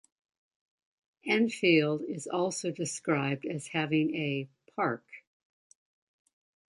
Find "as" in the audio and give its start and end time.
3.45-3.67